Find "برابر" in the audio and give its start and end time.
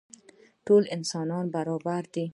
1.55-2.03